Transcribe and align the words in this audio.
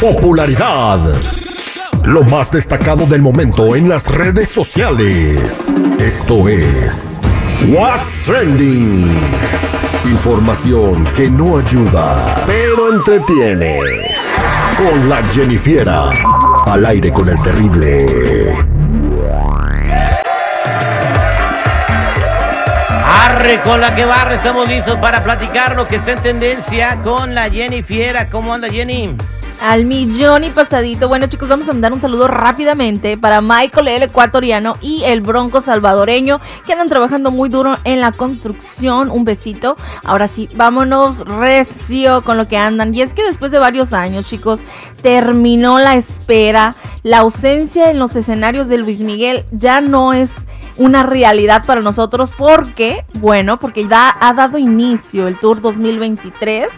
Popularidad. 0.00 1.00
Lo 2.04 2.22
más 2.24 2.50
destacado 2.50 3.06
del 3.06 3.22
momento 3.22 3.74
en 3.74 3.88
las 3.88 4.06
redes 4.14 4.50
sociales. 4.50 5.72
Esto 5.98 6.48
es 6.50 7.18
What's 7.66 8.14
Trending. 8.26 9.10
Información 10.04 11.02
que 11.16 11.30
no 11.30 11.56
ayuda, 11.56 12.44
pero 12.46 12.92
entretiene. 12.92 13.80
Con 14.76 15.08
la 15.08 15.22
Jennifiera. 15.28 16.10
Al 16.66 16.84
aire 16.84 17.10
con 17.10 17.30
el 17.30 17.40
terrible. 17.42 18.54
Arre 23.02 23.60
con 23.62 23.80
la 23.80 23.94
que 23.94 24.04
barre, 24.04 24.34
estamos 24.34 24.68
listos 24.68 24.98
para 24.98 25.24
platicar 25.24 25.74
lo 25.74 25.88
que 25.88 25.96
está 25.96 26.12
en 26.12 26.20
tendencia 26.20 26.98
con 27.02 27.34
la 27.34 27.48
Jenny 27.48 27.82
Fiera. 27.82 28.28
¿Cómo 28.28 28.52
anda 28.52 28.68
Jenny? 28.68 29.16
Al 29.60 29.86
millón 29.86 30.44
y 30.44 30.50
pasadito. 30.50 31.08
Bueno, 31.08 31.28
chicos, 31.28 31.48
vamos 31.48 31.68
a 31.68 31.72
mandar 31.72 31.92
un 31.92 32.00
saludo 32.00 32.28
rápidamente 32.28 33.16
para 33.16 33.40
Michael, 33.40 33.88
el 33.88 34.02
ecuatoriano, 34.02 34.76
y 34.82 35.02
el 35.04 35.22
bronco 35.22 35.62
salvadoreño, 35.62 36.40
que 36.66 36.72
andan 36.72 36.90
trabajando 36.90 37.30
muy 37.30 37.48
duro 37.48 37.78
en 37.84 38.02
la 38.02 38.12
construcción. 38.12 39.10
Un 39.10 39.24
besito. 39.24 39.76
Ahora 40.04 40.28
sí, 40.28 40.50
vámonos 40.54 41.20
recio 41.20 42.22
con 42.22 42.36
lo 42.36 42.48
que 42.48 42.58
andan. 42.58 42.94
Y 42.94 43.00
es 43.00 43.14
que 43.14 43.24
después 43.24 43.50
de 43.50 43.58
varios 43.58 43.94
años, 43.94 44.26
chicos, 44.26 44.60
terminó 45.02 45.78
la 45.78 45.94
espera. 45.94 46.76
La 47.02 47.18
ausencia 47.18 47.90
en 47.90 47.98
los 47.98 48.14
escenarios 48.14 48.68
de 48.68 48.78
Luis 48.78 49.00
Miguel 49.00 49.46
ya 49.52 49.80
no 49.80 50.12
es 50.12 50.30
una 50.76 51.02
realidad 51.02 51.64
para 51.64 51.80
nosotros 51.80 52.30
porque, 52.36 53.06
bueno, 53.14 53.58
porque 53.58 53.88
ya 53.88 54.14
ha 54.20 54.34
dado 54.34 54.58
inicio 54.58 55.26
el 55.28 55.40
Tour 55.40 55.62
2023. 55.62 56.68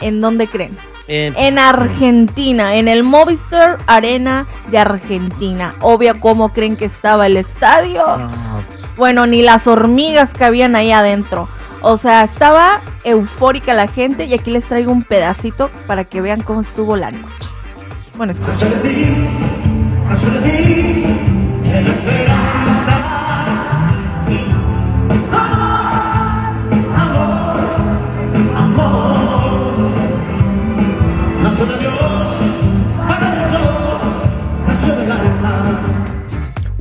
¿En 0.00 0.20
dónde 0.20 0.46
creen? 0.46 0.76
Eh, 1.06 1.32
En 1.36 1.58
Argentina, 1.58 2.76
en 2.76 2.88
el 2.88 3.02
Movistar 3.02 3.78
Arena 3.86 4.46
de 4.70 4.78
Argentina. 4.78 5.74
Obvio, 5.80 6.18
¿cómo 6.18 6.50
creen 6.50 6.76
que 6.76 6.86
estaba 6.86 7.26
el 7.26 7.36
estadio? 7.36 8.02
Bueno, 8.96 9.26
ni 9.26 9.42
las 9.42 9.66
hormigas 9.66 10.32
que 10.32 10.44
habían 10.44 10.76
ahí 10.76 10.92
adentro. 10.92 11.48
O 11.82 11.98
sea, 11.98 12.24
estaba 12.24 12.80
eufórica 13.04 13.74
la 13.74 13.88
gente 13.88 14.24
y 14.24 14.32
aquí 14.32 14.50
les 14.50 14.64
traigo 14.64 14.90
un 14.90 15.02
pedacito 15.02 15.70
para 15.86 16.04
que 16.04 16.22
vean 16.22 16.40
cómo 16.40 16.62
estuvo 16.62 16.96
la 16.96 17.10
noche. 17.10 17.50
Bueno, 18.16 18.32
escuchen. 18.32 18.72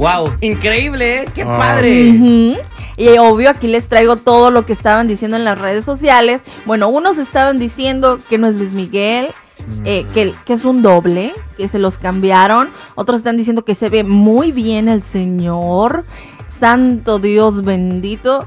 Wow, 0.03 0.35
increíble, 0.41 1.21
¿eh? 1.21 1.25
Qué 1.33 1.45
padre. 1.45 2.11
Ujú. 2.11 2.57
Y 2.97 3.07
obvio 3.17 3.49
aquí 3.49 3.67
les 3.67 3.87
traigo 3.87 4.17
todo 4.17 4.51
lo 4.51 4.65
que 4.65 4.73
estaban 4.73 5.07
diciendo 5.07 5.37
en 5.37 5.45
las 5.45 5.57
redes 5.57 5.85
sociales. 5.85 6.41
Bueno, 6.65 6.89
unos 6.89 7.17
estaban 7.17 7.57
diciendo 7.57 8.19
que 8.29 8.37
no 8.37 8.47
es 8.47 8.55
Luis 8.55 8.73
Miguel, 8.73 9.29
eh, 9.85 10.05
que, 10.13 10.33
que 10.45 10.53
es 10.53 10.65
un 10.65 10.81
doble, 10.81 11.33
que 11.57 11.69
se 11.69 11.79
los 11.79 11.97
cambiaron. 11.97 12.69
Otros 12.95 13.19
están 13.19 13.37
diciendo 13.37 13.63
que 13.63 13.75
se 13.75 13.87
ve 13.87 14.03
muy 14.03 14.51
bien 14.51 14.89
el 14.89 15.03
Señor. 15.03 16.03
Santo 16.59 17.17
Dios 17.17 17.63
bendito. 17.63 18.45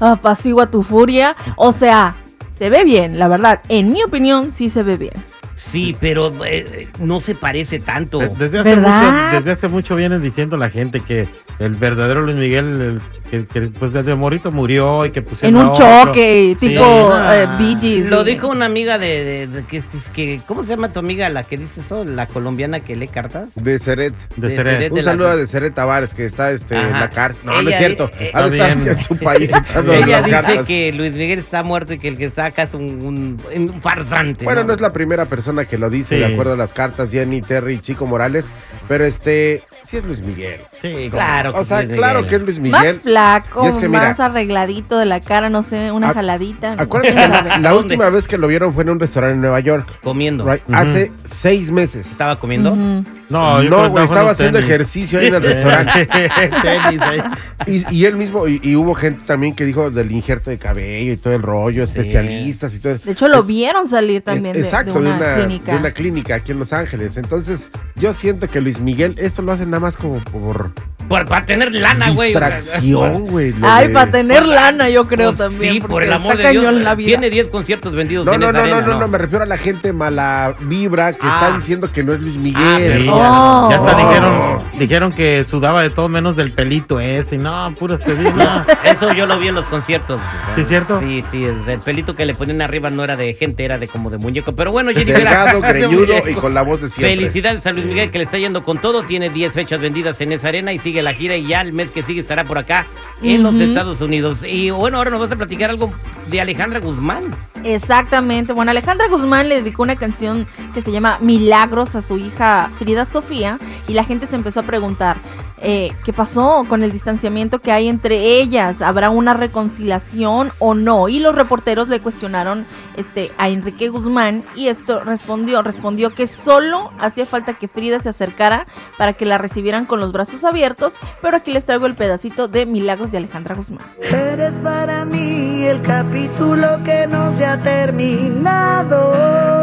Apacigua 0.00 0.66
tu 0.66 0.82
furia. 0.82 1.34
O 1.56 1.72
sea, 1.72 2.14
se 2.58 2.68
ve 2.68 2.84
bien, 2.84 3.18
la 3.18 3.26
verdad. 3.26 3.60
En 3.70 3.90
mi 3.90 4.02
opinión, 4.02 4.52
sí 4.52 4.68
se 4.68 4.82
ve 4.82 4.98
bien. 4.98 5.14
Sí, 5.60 5.94
pero 6.00 6.32
eh, 6.44 6.88
no 7.00 7.20
se 7.20 7.34
parece 7.34 7.80
tanto. 7.80 8.18
De- 8.18 8.28
Desde 8.28 8.60
hace, 8.60 8.74
¿Verdad? 8.76 9.12
mucho, 9.26 9.36
desde 9.36 9.50
hace 9.50 9.68
mucho 9.68 9.94
vienen 9.94 10.22
diciendo 10.22 10.56
la 10.56 10.70
gente 10.70 11.00
que 11.00 11.28
el 11.58 11.74
verdadero 11.76 12.22
Luis 12.22 12.36
Miguel, 12.36 12.80
el- 12.80 13.00
que, 13.30 13.46
que 13.46 13.60
después 13.60 13.92
desde 13.92 14.14
morito 14.16 14.50
murió 14.50 15.06
y 15.06 15.10
que 15.10 15.22
pusieron 15.22 15.60
En 15.60 15.66
un 15.66 15.70
otro. 15.72 15.84
choque, 16.04 16.56
Sí. 16.58 16.68
tipo 16.68 17.10
Ah, 17.12 17.36
eh, 17.36 17.46
Bee 17.58 17.76
Gees, 17.80 18.10
Lo 18.10 18.24
sí. 18.24 18.30
dijo 18.32 18.48
una 18.48 18.66
amiga 18.66 18.98
de, 18.98 19.24
de- 19.24 19.46
de 19.46 19.64
que, 19.64 19.82
que- 20.14 20.40
¿cómo 20.46 20.62
se 20.64 20.70
llama 20.70 20.92
tu 20.92 20.98
amiga 20.98 21.28
la 21.28 21.44
que 21.44 21.56
dice 21.56 21.80
eso? 21.80 22.04
La 22.04 22.26
colombiana 22.26 22.80
que 22.80 22.96
lee 22.96 23.08
cartas. 23.08 23.48
De 23.54 23.78
Seret. 23.78 24.14
De 24.36 24.48
de 24.48 24.54
Ceret. 24.54 24.74
Ceret. 24.74 24.90
Un 24.92 24.96
de 24.96 25.02
saludo 25.02 25.28
la- 25.28 25.34
a 25.34 25.36
Deseret 25.36 25.74
Tavares, 25.74 26.12
que 26.12 26.24
está 26.26 26.50
este, 26.50 26.74
en 26.76 26.92
la 26.92 27.08
cárcel. 27.10 27.40
No, 27.44 27.62
no 27.62 27.70
es 27.70 27.76
cierto. 27.76 28.10
eh, 28.18 28.30
ha 28.34 28.42
de 28.42 28.48
Está 28.58 28.68
estar 28.68 28.76
bien. 28.76 28.88
en 28.98 29.04
su 29.04 29.16
país 29.16 29.50
echando 29.54 29.92
Ella 29.92 30.06
las 30.06 30.24
dice 30.26 30.30
cartas. 30.42 30.66
que 30.66 30.92
Luis 30.92 31.12
Miguel 31.12 31.38
está 31.38 31.62
muerto 31.62 31.94
y 31.94 31.98
que 31.98 32.08
el 32.08 32.18
que 32.18 32.24
está 32.26 32.46
acá 32.46 32.64
es 32.64 32.74
un, 32.74 32.82
un- 33.02 33.40
un 33.70 33.80
farsante. 33.80 34.44
Bueno, 34.44 34.64
no 34.64 34.72
es 34.72 34.80
la 34.80 34.92
primera 34.92 35.26
persona 35.26 35.64
que 35.66 35.78
lo 35.78 35.88
dice, 35.88 36.16
Sí. 36.16 36.20
de 36.20 36.26
acuerdo 36.32 36.54
a 36.54 36.56
las 36.56 36.72
cartas, 36.72 37.10
Jenny, 37.10 37.42
Terry 37.42 37.74
y 37.74 37.80
Chico 37.80 38.06
Morales, 38.06 38.46
pero 38.88 39.04
este, 39.04 39.62
sí 39.84 39.96
es 39.98 40.04
Luis 40.04 40.20
Miguel. 40.20 40.60
Sí, 40.76 41.08
Claro. 41.10 41.52
O 41.54 41.64
sea, 41.64 41.86
claro 41.86 42.26
que 42.26 42.36
es 42.36 42.42
Luis 42.42 42.58
Más 42.60 42.80
Miguel. 42.82 43.00
Flaco, 43.20 43.64
Y 43.64 43.68
es 43.68 43.78
que 43.78 43.88
mira- 43.88 44.08
más 44.08 44.20
arregladito 44.20 44.98
de 44.98 45.06
la 45.06 45.20
cara, 45.20 45.48
no 45.50 45.62
sé, 45.62 45.92
una 45.92 46.12
jaladita. 46.14 46.74
Acuérdate 46.78 47.14
la 47.60 47.70
¿Dónde? 47.70 47.94
última 47.94 48.10
vez 48.10 48.26
que 48.26 48.38
lo 48.38 48.46
vieron 48.48 48.74
fue 48.74 48.82
en 48.84 48.90
un 48.90 49.00
restaurante 49.00 49.34
en 49.34 49.40
Nueva 49.42 49.60
York, 49.60 49.88
Comiendo. 50.02 50.50
right? 50.50 50.62
Hace 50.72 51.12
seis 51.24 51.70
meses. 51.70 52.06
¿Estaba 52.06 52.38
comiendo? 52.38 52.72
Ujú. 52.72 53.04
No, 53.30 53.62
yo 53.62 53.70
No, 53.70 53.98
estaba 54.02 54.32
haciendo 54.32 54.58
tenis. 54.58 54.70
ejercicio 54.74 55.18
ahí 55.20 55.28
en 55.28 55.34
el 55.36 55.42
restaurante. 55.42 56.06
Tenis 56.62 57.00
ahí. 57.00 57.20
Y, 57.66 57.96
y 57.96 58.04
él 58.06 58.16
mismo, 58.16 58.46
y, 58.48 58.60
y 58.62 58.74
hubo 58.76 58.94
gente 58.94 59.22
también 59.26 59.54
que 59.54 59.64
dijo 59.64 59.90
del 59.90 60.10
injerto 60.10 60.50
de 60.50 60.58
cabello 60.58 61.12
y 61.12 61.16
todo 61.16 61.34
el 61.34 61.42
rollo, 61.42 61.84
especialistas 61.84 62.74
y 62.74 62.80
todo. 62.80 62.94
De 62.98 63.12
hecho, 63.12 63.28
lo 63.28 63.42
vieron 63.44 63.86
salir 63.86 64.22
también 64.22 64.54
de, 64.54 64.60
de 64.60 64.64
Exacto, 64.66 64.98
una, 64.98 65.34
clínica. 65.36 65.72
de 65.72 65.78
una 65.78 65.90
clínica 65.92 66.34
aquí 66.34 66.52
en 66.52 66.58
Los 66.58 66.72
Ángeles. 66.72 67.16
Entonces, 67.16 67.70
yo 67.96 68.12
siento 68.12 68.48
que 68.48 68.60
Luis 68.60 68.80
Miguel, 68.80 69.14
esto 69.18 69.42
lo 69.42 69.52
hace 69.52 69.64
nada 69.64 69.80
más 69.80 69.96
como 69.96 70.18
por 70.18 70.72
Por, 71.08 71.26
para 71.26 71.44
tener 71.46 71.72
lana, 71.74 72.10
güey. 72.10 72.30
distracción, 72.30 73.26
güey. 73.30 73.54
Ay, 73.62 73.88
de- 73.88 73.94
para 73.94 74.10
tener 74.10 74.38
Por 74.38 74.48
la- 74.48 74.54
lana, 74.72 74.88
yo 74.90 75.06
creo 75.06 75.28
Pues 75.34 75.38
también. 75.50 75.74
Sí, 75.74 75.80
por 75.80 76.02
el 76.02 76.12
amor 76.12 76.36
de 76.36 76.50
Dios. 76.50 76.64
cañón 76.64 76.82
la 76.84 76.94
vida. 76.94 77.06
Tiene 77.08 77.30
10 77.30 77.48
conciertos 77.50 77.92
vendidos 77.94 78.26
No, 78.26 78.34
en 78.34 78.40
no, 78.40 78.50
esa 78.50 78.58
no, 78.60 78.66
no, 78.66 78.74
arena, 78.76 78.86
no, 78.94 79.00
no, 79.00 79.08
me 79.08 79.18
refiero 79.18 79.44
a 79.44 79.46
la 79.46 79.56
gente 79.58 79.92
mala 79.92 80.54
vibra 80.60 81.12
que 81.12 81.18
Ah. 81.22 81.40
está 81.42 81.56
diciendo 81.58 81.90
que 81.92 82.02
no 82.02 82.14
es 82.14 82.20
Luis 82.20 82.36
Ah, 82.36 82.40
Miguel. 82.78 82.92
perdón. 83.04 83.19
Oh. 83.20 83.68
Ya 83.70 83.76
hasta 83.76 83.92
Oh. 83.92 84.06
dijeron, 84.08 84.78
dijeron 84.78 85.12
que 85.12 85.44
sudaba 85.44 85.82
de 85.82 85.90
todo 85.90 86.08
menos 86.08 86.36
del 86.36 86.52
pelito 86.52 87.00
ese. 87.00 87.38
No, 87.38 87.74
puras 87.78 88.00
no. 88.06 88.64
Eso 88.84 89.12
yo 89.12 89.26
lo 89.26 89.38
vi 89.38 89.48
en 89.48 89.54
los 89.54 89.66
conciertos. 89.66 90.20
¿Sí, 90.54 90.64
cierto? 90.64 91.00
Sí, 91.00 91.24
sí, 91.30 91.44
el, 91.44 91.68
el 91.68 91.80
pelito 91.80 92.14
que 92.16 92.24
le 92.24 92.34
ponían 92.34 92.60
arriba 92.62 92.90
no 92.90 93.04
era 93.04 93.16
de 93.16 93.34
gente, 93.34 93.64
era 93.64 93.78
de 93.78 93.88
como 93.88 94.10
de 94.10 94.18
muñeco. 94.18 94.52
Pero 94.52 94.72
bueno, 94.72 94.90
Jenny, 94.92 95.12
Delgado, 95.12 95.60
greñudo 95.62 96.28
y 96.28 96.34
con 96.34 96.54
la 96.54 96.62
voz 96.62 96.82
de 96.82 96.88
siempre. 96.88 97.16
Felicidades 97.16 97.66
a 97.66 97.72
Luis 97.72 97.86
Miguel 97.86 98.10
que 98.10 98.18
le 98.18 98.24
está 98.24 98.38
yendo 98.38 98.64
con 98.64 98.78
todo. 98.80 99.02
Tiene 99.04 99.30
10 99.30 99.52
fechas 99.52 99.80
vendidas 99.80 100.20
en 100.20 100.32
esa 100.32 100.48
arena 100.48 100.72
y 100.72 100.78
sigue 100.78 101.02
la 101.02 101.14
gira 101.14 101.36
y 101.36 101.46
ya 101.46 101.60
el 101.60 101.72
mes 101.72 101.90
que 101.90 102.02
sigue 102.02 102.20
estará 102.20 102.44
por 102.44 102.58
acá 102.58 102.86
en 103.22 103.42
los. 103.42 103.54
Estados 103.60 104.00
Unidos. 104.00 104.38
Y 104.42 104.70
bueno, 104.70 104.96
ahora 104.96 105.10
nos 105.10 105.20
vas 105.20 105.32
a 105.32 105.36
platicar 105.36 105.70
algo 105.70 105.92
de 106.28 106.40
Alejandra 106.40 106.80
Guzmán. 106.80 107.34
Exactamente. 107.62 108.52
Bueno, 108.52 108.70
Alejandra 108.70 109.06
Guzmán 109.08 109.48
le 109.48 109.56
dedicó 109.56 109.82
una 109.82 109.96
canción 109.96 110.46
que 110.74 110.82
se 110.82 110.90
llama 110.92 111.18
Milagros 111.20 111.94
a 111.94 112.02
su 112.02 112.16
hija 112.18 112.70
Frida 112.78 113.04
Sofía 113.10 113.58
y 113.88 113.94
la 113.94 114.04
gente 114.04 114.26
se 114.26 114.36
empezó 114.36 114.60
a 114.60 114.64
preguntar 114.64 115.18
eh, 115.62 115.92
qué 116.04 116.12
pasó 116.12 116.64
con 116.68 116.82
el 116.82 116.90
distanciamiento 116.90 117.60
que 117.60 117.72
hay 117.72 117.88
entre 117.88 118.40
ellas. 118.40 118.80
¿Habrá 118.80 119.10
una 119.10 119.34
reconciliación 119.34 120.52
o 120.58 120.74
no? 120.74 121.08
Y 121.08 121.18
los 121.18 121.34
reporteros 121.34 121.88
le 121.88 122.00
cuestionaron 122.00 122.66
este, 122.96 123.30
a 123.36 123.48
Enrique 123.48 123.88
Guzmán 123.88 124.44
y 124.54 124.68
esto 124.68 125.00
respondió, 125.00 125.62
respondió 125.62 126.14
que 126.14 126.26
solo 126.26 126.90
hacía 126.98 127.26
falta 127.26 127.54
que 127.54 127.68
Frida 127.68 128.00
se 128.00 128.08
acercara 128.08 128.66
para 128.96 129.12
que 129.12 129.26
la 129.26 129.38
recibieran 129.38 129.84
con 129.84 130.00
los 130.00 130.12
brazos 130.12 130.44
abiertos, 130.44 130.94
pero 131.20 131.36
aquí 131.36 131.52
les 131.52 131.66
traigo 131.66 131.86
el 131.86 131.94
pedacito 131.94 132.48
de 132.48 132.64
Milagros 132.66 133.12
de 133.12 133.18
Alejandra 133.18 133.54
Guzmán. 133.54 133.84
Eres 134.00 134.58
para 134.60 135.04
mí 135.04 135.64
el 135.64 135.82
capítulo 135.82 136.82
que 136.84 137.06
no 137.06 137.32
se 137.36 137.44
ha 137.44 137.62
terminado. 137.62 139.59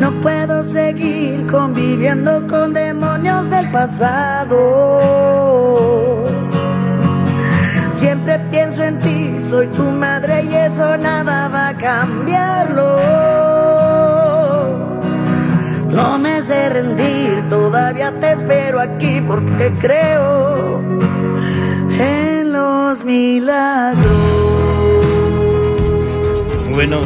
No 0.00 0.10
puedo 0.22 0.62
seguir 0.62 1.46
conviviendo 1.46 2.46
con 2.46 2.72
demonios 2.72 3.50
del 3.50 3.70
pasado. 3.70 4.56
Siempre 7.92 8.38
pienso 8.50 8.82
en 8.82 8.98
ti, 9.00 9.36
soy 9.50 9.66
tu 9.68 9.82
madre 9.82 10.44
y 10.44 10.54
eso 10.54 10.96
nada 10.96 11.48
va 11.48 11.68
a 11.68 11.76
cambiarlo. 11.76 12.86
No 15.90 16.18
me 16.18 16.40
sé 16.42 16.70
rendir, 16.70 17.46
todavía 17.50 18.10
te 18.20 18.32
espero 18.32 18.80
aquí 18.80 19.20
porque 19.20 19.70
creo 19.80 20.80
en 21.98 22.52
los 22.52 23.04
milagros. 23.04 24.06
Bueno, 26.70 27.00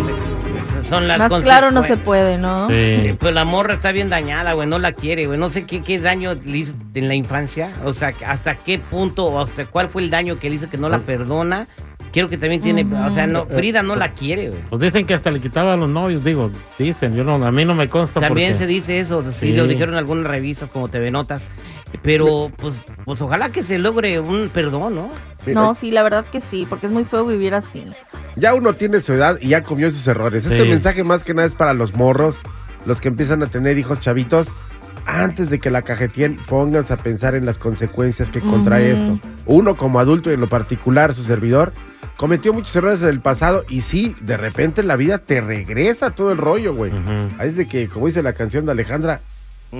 son 0.88 1.08
las 1.08 1.18
Más 1.18 1.42
claro 1.42 1.70
no 1.70 1.82
se 1.82 1.96
puede, 1.96 2.38
¿no? 2.38 2.68
Eh, 2.70 3.08
Sí. 3.12 3.16
Pues 3.18 3.34
la 3.34 3.44
morra 3.44 3.74
está 3.74 3.92
bien 3.92 4.10
dañada, 4.10 4.52
güey, 4.52 4.68
no 4.68 4.78
la 4.78 4.92
quiere, 4.92 5.26
güey. 5.26 5.38
No 5.38 5.50
sé 5.50 5.64
qué, 5.66 5.82
qué 5.82 5.98
daño 5.98 6.34
le 6.34 6.58
hizo 6.58 6.72
en 6.94 7.08
la 7.08 7.14
infancia. 7.14 7.70
O 7.84 7.92
sea, 7.94 8.12
hasta 8.26 8.54
qué 8.56 8.78
punto 8.78 9.24
o 9.26 9.40
hasta 9.40 9.64
cuál 9.66 9.88
fue 9.88 10.02
el 10.02 10.10
daño 10.10 10.38
que 10.38 10.48
le 10.50 10.56
hizo 10.56 10.68
que 10.70 10.78
no 10.78 10.88
la 10.88 10.98
perdona. 11.00 11.66
quiero 12.12 12.28
que 12.28 12.38
también 12.38 12.60
tiene, 12.60 12.84
o 12.84 13.10
sea, 13.10 13.26
no, 13.26 13.44
Frida 13.46 13.82
no 13.82 13.96
la 13.96 14.10
quiere, 14.12 14.50
güey. 14.50 14.60
Pues 14.70 14.80
dicen 14.80 15.04
que 15.04 15.14
hasta 15.14 15.32
le 15.32 15.40
quitaba 15.40 15.72
a 15.72 15.76
los 15.76 15.88
novios, 15.88 16.22
digo, 16.22 16.48
dicen, 16.78 17.16
yo 17.16 17.24
no, 17.24 17.44
a 17.44 17.50
mí 17.50 17.64
no 17.64 17.74
me 17.74 17.88
consta 17.88 18.20
También 18.20 18.52
porque- 18.52 18.64
se 18.64 18.68
dice 18.68 19.00
eso, 19.00 19.24
sí, 19.32 19.36
Sí. 19.40 19.52
lo 19.52 19.66
dijeron 19.66 19.96
algunas 19.96 20.24
revistas 20.28 20.70
como 20.70 20.86
TV 20.86 21.10
Notas, 21.10 21.42
pero 22.02 22.52
pues, 22.56 22.72
pues 23.04 23.20
ojalá 23.20 23.48
que 23.50 23.64
se 23.64 23.78
logre 23.78 24.20
un 24.20 24.48
perdón, 24.48 24.94
¿no? 24.94 25.08
No, 25.46 25.74
sí, 25.74 25.90
la 25.90 26.04
verdad 26.04 26.24
que 26.30 26.40
sí, 26.40 26.66
porque 26.70 26.86
es 26.86 26.92
muy 26.92 27.04
feo 27.04 27.26
vivir 27.26 27.52
así. 27.52 27.84
Ya 28.36 28.54
uno 28.54 28.74
tiene 28.74 29.00
su 29.00 29.12
edad 29.12 29.38
y 29.40 29.48
ya 29.48 29.62
comió 29.62 29.90
sus 29.90 30.06
errores. 30.06 30.44
Este 30.46 30.62
Sí. 30.62 30.68
mensaje 30.68 31.04
más 31.04 31.24
que 31.24 31.34
nada 31.34 31.46
es 31.46 31.54
para 31.54 31.72
los 31.74 31.94
morros, 31.94 32.36
los 32.86 33.00
que 33.00 33.08
empiezan 33.08 33.42
a 33.42 33.46
tener 33.46 33.78
hijos 33.78 34.00
chavitos. 34.00 34.52
Antes 35.06 35.50
de 35.50 35.58
que 35.60 35.70
la 35.70 35.82
cajeteen, 35.82 36.36
pónganse 36.48 36.92
a 36.92 36.96
pensar 36.96 37.34
en 37.34 37.44
las 37.44 37.58
consecuencias 37.58 38.30
que 38.30 38.40
contrae 38.40 38.92
esto. 38.92 39.18
Uno 39.44 39.76
como 39.76 40.00
adulto 40.00 40.30
y 40.30 40.34
en 40.34 40.40
lo 40.40 40.46
particular 40.46 41.14
su 41.14 41.22
servidor 41.22 41.72
cometió 42.16 42.54
muchos 42.54 42.74
errores 42.76 43.02
en 43.02 43.08
el 43.08 43.20
pasado 43.20 43.64
y 43.68 43.82
sí, 43.82 44.16
de 44.22 44.36
repente 44.38 44.82
la 44.82 44.96
vida 44.96 45.18
te 45.18 45.40
regresa 45.42 46.10
todo 46.12 46.32
el 46.32 46.38
rollo, 46.38 46.74
güey. 46.74 46.90
Ujú. 46.90 47.28
Ahí 47.38 47.48
es 47.50 47.56
de 47.56 47.68
que, 47.68 47.88
como 47.88 48.06
dice 48.06 48.22
la 48.22 48.32
canción 48.32 48.64
de 48.64 48.72
Alejandra, 48.72 49.20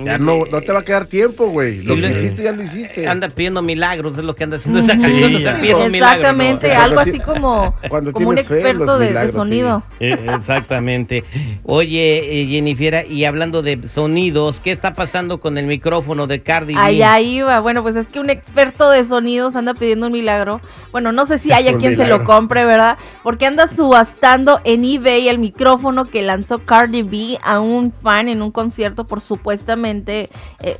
ya 0.03 0.17
no, 0.17 0.45
no 0.45 0.61
te 0.61 0.71
va 0.71 0.79
a 0.79 0.83
quedar 0.83 1.05
tiempo, 1.05 1.47
güey. 1.47 1.81
Lo 1.83 1.95
que 1.95 2.11
hiciste 2.11 2.43
ya 2.43 2.51
lo 2.51 2.63
hiciste. 2.63 3.07
Anda 3.07 3.29
pidiendo 3.29 3.61
milagros, 3.61 4.17
es 4.17 4.23
lo 4.23 4.35
que 4.35 4.43
anda 4.43 4.57
haciendo 4.57 4.79
esa 4.79 4.93
Ujú. 4.93 5.01
canción, 5.03 5.29
Sí, 5.29 5.35
está 5.37 5.53
ya. 5.53 5.61
pidiendo 5.61 5.89
milagros, 5.89 6.21
¿no? 6.21 6.25
Exactamente, 6.25 6.75
algo 6.75 6.99
así 6.99 7.19
como, 7.19 7.75
Cuando 7.89 8.11
como 8.11 8.29
un 8.29 8.35
fe, 8.37 8.41
experto 8.41 8.97
de, 8.97 9.05
de 9.05 9.09
milagros, 9.11 9.31
sí. 9.33 9.37
sonido. 9.37 9.83
Eh, 9.99 10.17
Exactamente. 10.37 11.23
Oye, 11.63 12.41
eh, 12.41 12.47
Jennifer, 12.47 13.05
y 13.09 13.25
hablando 13.25 13.61
de 13.61 13.87
sonidos, 13.87 14.59
¿qué 14.59 14.71
está 14.71 14.93
pasando 14.93 15.39
con 15.39 15.57
el 15.57 15.65
micrófono 15.65 16.27
de 16.27 16.41
Cardi 16.41 16.73
B? 16.73 16.79
Allá 16.79 17.19
iba. 17.19 17.59
Bueno, 17.59 17.83
pues 17.83 17.95
es 17.95 18.07
que 18.07 18.19
un 18.19 18.29
experto 18.29 18.89
de 18.89 19.03
sonidos 19.03 19.55
anda 19.55 19.73
pidiendo 19.73 20.07
un 20.07 20.13
milagro. 20.13 20.61
Bueno, 20.91 21.11
no 21.11 21.25
sé 21.25 21.37
si 21.37 21.51
haya 21.53 21.73
Un 21.73 21.79
quien 21.79 21.95
se 21.95 22.05
lo 22.07 22.23
compre, 22.23 22.65
¿verdad? 22.65 22.97
Porque 23.23 23.45
anda 23.45 23.67
subastando 23.67 24.59
en 24.63 24.83
eBay 24.83 25.27
el 25.29 25.37
micrófono 25.39 26.05
que 26.09 26.21
lanzó 26.21 26.59
Cardi 26.59 27.03
B 27.03 27.37
a 27.43 27.59
un 27.59 27.91
fan 27.91 28.29
en 28.29 28.41
un 28.41 28.51
concierto 28.51 29.05
por 29.05 29.21
supuestamente... 29.21 29.84
eh, 29.89 30.29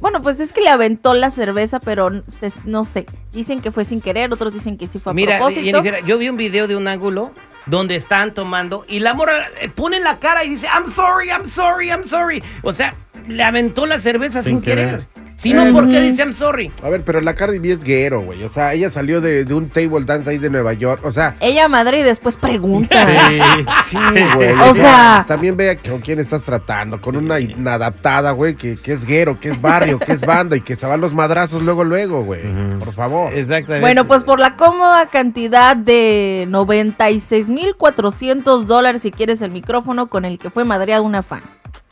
bueno, 0.02 0.22
pues 0.22 0.40
es 0.40 0.52
que 0.54 0.62
le 0.62 0.70
aventó 0.70 1.14
la 1.14 1.30
cerveza, 1.30 1.80
pero 1.80 2.10
se- 2.40 2.52
no 2.66 2.84
sé. 2.86 3.06
Dicen 3.34 3.62
que 3.62 3.72
fue 3.72 3.86
sin 3.86 4.02
querer, 4.02 4.32
otros 4.34 4.54
dicen 4.54 4.78
que 4.78 4.88
sí 4.88 5.00
fue 5.00 5.12
a 5.12 5.14
Mira, 5.14 5.38
propósito. 5.38 5.62
Jennifer, 5.82 6.06
yo 6.06 6.18
vi 6.18 6.30
un 6.30 6.38
video 6.38 6.68
de 6.68 6.76
un 6.76 6.88
ángulo 6.88 7.32
donde 7.66 7.96
están 7.96 8.34
tomando 8.34 8.86
y 8.88 9.00
la 9.00 9.14
morra 9.14 9.48
eh, 9.60 9.70
pone 9.70 10.00
la 10.00 10.20
cara 10.20 10.44
y 10.44 10.50
dice, 10.50 10.68
I'm 10.68 10.92
sorry, 10.92 11.30
I'm 11.30 11.50
sorry, 11.50 11.88
I'm 11.90 12.08
sorry. 12.08 12.44
O 12.62 12.74
sea, 12.74 12.96
le 13.28 13.44
aventó 13.44 13.86
la 13.86 14.00
cerveza 14.00 14.44
sin, 14.44 14.54
Sin 14.54 14.62
querer. 14.62 14.86
querer. 14.90 15.25
Si 15.38 15.54
no, 15.54 15.66
¿por 15.74 15.88
qué 15.88 15.98
Ujú. 15.98 16.06
dice 16.10 16.22
I'm 16.24 16.34
sorry? 16.34 16.72
A 16.82 16.90
ver, 16.90 17.04
pero 17.04 17.22
la 17.22 17.36
Cardi 17.36 17.60
B 17.60 17.72
es 17.72 17.84
guero, 17.84 18.22
güey. 18.22 18.44
O 18.44 18.50
sea, 18.50 18.74
ella 18.74 18.90
salió 18.90 19.22
de, 19.22 19.46
de 19.46 19.54
un 19.54 19.70
table 19.70 20.04
dance 20.06 20.30
ahí 20.30 20.38
de 20.38 20.50
Nueva 20.50 20.74
York. 20.74 21.02
O 21.04 21.12
sea, 21.12 21.36
Ella 21.40 21.68
madre 21.68 22.00
y 22.00 22.04
después 22.04 22.36
pregunta. 22.38 23.08
Sí. 23.28 23.40
sí, 23.90 23.98
güey. 24.36 24.54
O 24.54 24.74
sea- 24.74 25.26
También 25.28 25.58
vea 25.58 25.76
con 25.78 26.02
quién 26.02 26.20
estás 26.20 26.42
tratando. 26.42 27.02
Con 27.02 27.16
una 27.16 27.40
inadaptada, 27.40 28.32
güey, 28.32 28.56
que, 28.56 28.78
que 28.78 28.94
es 28.94 29.06
guero, 29.06 29.40
que 29.40 29.50
es 29.50 29.62
barrio, 29.62 30.00
que 30.00 30.14
es 30.14 30.22
banda 30.22 30.56
y 30.56 30.62
que 30.62 30.76
se 30.76 30.86
van 30.86 31.02
los 31.02 31.14
madrazos 31.14 31.62
luego, 31.62 31.84
luego, 31.84 32.24
güey. 32.24 32.42
Por 32.80 32.94
favor. 32.94 33.34
Exactamente. 33.34 33.82
Bueno, 33.82 34.06
pues 34.06 34.24
por 34.24 34.40
la 34.40 34.56
cómoda 34.56 35.08
cantidad 35.08 35.76
de 35.76 36.46
96.400 36.50 38.64
dólares 38.66 39.02
si 39.02 39.12
quieres 39.12 39.42
el 39.42 39.52
micrófono 39.52 40.08
con 40.08 40.26
el 40.26 40.38
que 40.40 40.50
fue 40.50 40.64
madreado 40.64 41.04
una 41.04 41.24
fan. 41.24 41.42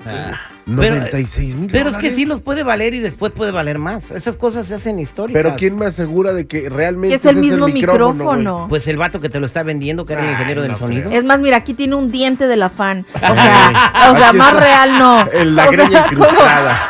Ah. 0.05 0.33
Pero, 0.65 0.95
96 0.95 1.55
mil 1.55 1.69
pero 1.71 1.89
es 1.89 1.97
que 1.97 2.11
sí 2.13 2.25
los 2.25 2.41
puede 2.41 2.63
valer 2.63 2.93
y 2.93 2.99
después 2.99 3.31
puede 3.31 3.51
valer 3.51 3.79
más. 3.79 4.11
Esas 4.11 4.35
cosas 4.37 4.65
se 4.67 4.75
hacen 4.75 4.97
históricas. 4.99 5.41
Pero 5.41 5.55
¿quién 5.57 5.77
me 5.77 5.85
asegura 5.85 6.33
de 6.33 6.45
que 6.47 6.69
realmente 6.69 7.15
es 7.15 7.25
el 7.25 7.31
ese 7.37 7.39
mismo 7.39 7.67
micrófono. 7.67 8.13
micrófono? 8.13 8.65
Pues 8.69 8.87
el 8.87 8.97
vato 8.97 9.19
que 9.21 9.29
te 9.29 9.39
lo 9.39 9.45
está 9.45 9.63
vendiendo, 9.63 10.05
que 10.05 10.13
era 10.13 10.21
el 10.21 10.27
Ay, 10.27 10.33
ingeniero 10.33 10.61
del 10.61 10.71
no 10.71 10.77
sonido. 10.77 11.09
creo. 11.09 11.19
Es 11.19 11.25
más, 11.25 11.39
mira, 11.39 11.57
aquí 11.57 11.73
tiene 11.73 11.95
un 11.95 12.11
diente 12.11 12.47
de 12.47 12.55
la 12.57 12.69
fan. 12.69 13.05
O 13.15 13.19
sea, 13.35 13.91
o 14.11 14.15
sea 14.17 14.33
más 14.33 14.53
real 14.53 14.99
no. 14.99 15.27
En 15.31 15.55
la 15.55 15.67
O 15.69 15.73
sea, 15.73 15.83
greña. 15.85 16.05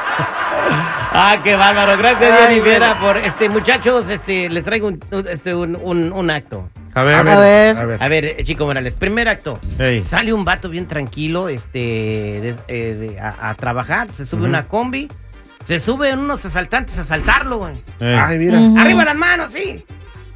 Ah, 1.16 1.38
qué 1.44 1.56
bárbaro. 1.56 1.96
Gracias, 1.98 2.32
Ay, 2.40 2.56
Jennifer, 2.56 2.84
por 3.00 3.18
este 3.18 3.48
muchachos, 3.48 4.06
este 4.10 4.50
les 4.50 4.64
traigo 4.64 4.88
un, 4.88 5.00
un- 5.12 5.28
este, 5.28 5.54
un, 5.54 5.76
un- 5.80 6.12
un 6.12 6.30
acto. 6.32 6.70
A 6.96 7.04
ver, 7.04 7.16
A 7.16 7.24
ver. 7.24 7.78
A 7.78 7.86
ver. 7.86 8.04
A 8.04 8.08
ver, 8.08 8.26
eh, 8.26 8.38
Chico 8.44 8.66
Morales, 8.66 8.94
primer 8.94 9.28
acto. 9.28 9.60
Sale 10.04 10.32
un 10.34 10.46
vato 10.46 10.70
bien 10.70 10.88
tranquilo 10.88 11.50
este, 11.50 11.80
de- 11.80 12.56
eh, 12.68 12.94
de- 12.96 13.20
a, 13.20 13.50
a 13.50 13.56
trabajar, 13.56 14.12
se 14.14 14.26
sube 14.26 14.46
una 14.46 14.68
combi, 14.68 15.10
se 15.66 15.80
suben 15.80 16.20
unos 16.20 16.46
asaltantes 16.46 16.98
a 16.98 17.02
asaltarlo, 17.02 17.58
güey. 17.58 17.76
ey, 18.00 18.16
Ay, 18.20 18.38
mira. 18.38 18.60
Arriba 18.82 19.06
las 19.06 19.16
manos, 19.16 19.52
sí. 19.54 19.84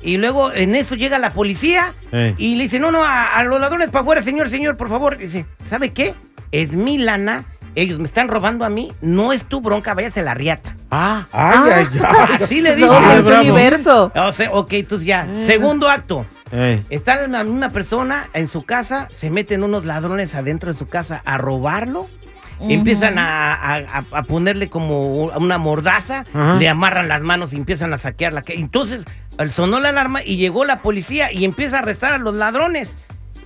Y 0.01 0.17
luego 0.17 0.51
en 0.53 0.75
eso 0.75 0.95
llega 0.95 1.17
la 1.19 1.33
policía 1.33 1.93
y 2.37 2.55
le 2.55 2.63
dice, 2.63 2.79
no, 2.79 2.91
no, 2.91 3.03
a, 3.03 3.35
a 3.37 3.43
los 3.43 3.59
ladrones 3.59 3.89
para 3.89 4.01
afuera, 4.03 4.21
señor, 4.23 4.49
señor, 4.49 4.77
por 4.77 4.89
favor. 4.89 5.17
dice, 5.17 5.45
¿sabe 5.65 5.91
qué? 5.91 6.13
Es 6.51 6.71
mi 6.71 6.97
lana, 6.97 7.45
ellos 7.75 7.99
me 7.99 8.05
están 8.05 8.27
robando 8.29 8.63
a 8.63 8.69
mí, 8.69 8.93
no 9.01 9.33
es 9.33 9.43
tu 9.43 9.59
bronca, 9.59 9.93
váyase 9.93 10.21
a 10.21 10.23
la 10.23 10.33
riata. 10.33 10.75
Ah, 10.91 11.25
Ay, 11.31 11.71
ay, 11.73 11.87
ay. 12.01 12.37
Así 12.41 12.61
le 12.61 12.75
dice. 12.75 12.87
No, 12.87 12.93
Ah, 12.93 13.15
es 13.15 13.25
universo. 13.41 14.11
O 14.15 14.31
sea, 14.31 14.51
ok, 14.53 14.73
entonces 14.73 15.05
ya. 15.05 15.27
Segundo 15.45 15.89
acto. 15.89 16.25
Ey. 16.51 16.85
Está 16.89 17.27
la 17.27 17.43
misma 17.43 17.69
persona 17.69 18.29
en 18.33 18.47
su 18.47 18.63
casa, 18.63 19.07
se 19.15 19.29
meten 19.29 19.63
unos 19.63 19.85
ladrones 19.85 20.35
adentro 20.35 20.71
de 20.71 20.77
su 20.79 20.87
casa 20.87 21.21
a 21.25 21.37
robarlo. 21.37 22.07
Empiezan 22.59 23.19
a, 23.19 23.53
a- 23.75 24.03
a 24.11 24.23
ponerle 24.23 24.67
como 24.69 25.25
una 25.25 25.57
mordaza, 25.59 26.25
le 26.59 26.67
amarran 26.67 27.07
las 27.07 27.21
manos 27.21 27.53
y 27.53 27.55
empiezan 27.55 27.93
a 27.93 27.99
saquearla. 27.99 28.43
Entonces 28.47 29.05
sonó 29.51 29.79
la 29.79 29.89
alarma 29.89 30.23
y 30.23 30.37
llegó 30.37 30.65
la 30.65 30.81
policía 30.81 31.31
y 31.31 31.45
empieza 31.45 31.75
a 31.77 31.79
arrestar 31.81 32.13
a 32.13 32.17
los 32.17 32.35
ladrones. 32.35 32.97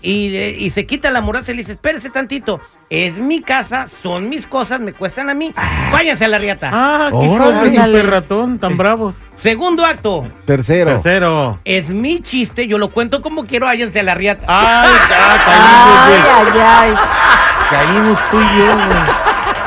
Y, 0.01 0.35
y 0.35 0.69
se 0.71 0.85
quita 0.85 1.11
la 1.11 1.21
mordaza 1.21 1.51
y 1.51 1.55
le 1.55 1.61
dice, 1.61 1.73
espérese 1.73 2.09
tantito, 2.09 2.59
es 2.89 3.17
mi 3.17 3.41
casa, 3.41 3.87
son 4.01 4.29
mis 4.29 4.47
cosas, 4.47 4.79
me 4.79 4.93
cuestan 4.93 5.29
a 5.29 5.33
mí, 5.35 5.53
váyanse 5.91 6.25
a 6.25 6.27
la 6.27 6.39
riata. 6.39 6.71
Ah, 6.73 7.09
qué 7.11 7.25
hijos 7.27 7.71
de 7.93 8.03
ratón, 8.03 8.57
tan 8.57 8.77
bravos. 8.77 9.21
Segundo 9.35 9.85
acto, 9.85 10.27
Tercero. 10.45 10.91
Tercero. 10.93 11.59
es 11.65 11.89
mi 11.89 12.21
chiste, 12.21 12.65
yo 12.67 12.77
lo 12.79 12.89
cuento 12.89 13.21
como 13.21 13.45
quiero, 13.45 13.67
váyanse 13.67 13.99
a 13.99 14.03
la 14.03 14.15
riata. 14.15 14.45
Ay, 14.47 14.89
ah, 15.11 16.07
Ay, 16.07 16.13
caímos, 16.23 16.53
güey. 16.53 16.63
ay, 16.65 16.93
ay. 16.93 17.47
Caímos 17.69 18.19
tú 18.31 18.37
y 18.41 18.57
yo, 18.57 18.65
güey. 18.65 18.99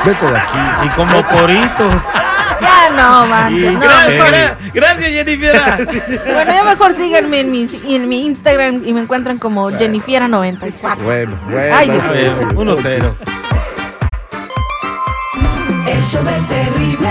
Vete 0.05 0.25
de 0.31 0.37
aquí. 0.37 0.57
Y 0.85 0.89
como 0.89 1.23
corito. 1.23 2.24
No, 3.07 3.25
manches. 3.27 3.73
No, 3.73 3.79
Gracias, 3.79 4.57
gracias, 4.73 5.09
Jennifer. 5.11 5.61
Bueno, 6.33 6.51
ya 6.51 6.63
mejor 6.63 6.95
síganme 6.95 7.39
en 7.41 7.51
mi, 7.51 7.69
en 7.87 8.09
mi 8.09 8.25
Instagram 8.25 8.81
y 8.85 8.93
me 8.93 9.01
encuentran 9.01 9.37
como 9.37 9.69
Jennifiera94. 9.71 10.97
Bueno, 11.03 11.37
bueno. 11.49 11.75
Ay, 11.75 11.89
A 11.89 11.93
Dios. 12.13 12.37
ver, 12.37 12.47
1-0. 12.55 13.15
El 15.87 16.03
show 16.05 16.23
del 16.23 16.45
terrible. 16.47 17.09